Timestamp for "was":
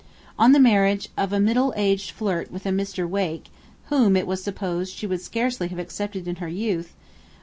4.25-4.41